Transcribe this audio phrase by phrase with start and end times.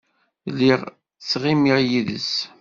[0.51, 0.81] Lliɣ
[1.19, 2.31] ttɣimiɣ yid-s.